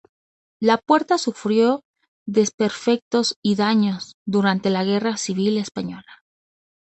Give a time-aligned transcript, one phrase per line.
[0.59, 1.83] La puerta sufrió
[2.25, 6.23] desperfectos y daños durante la Guerra Civil española.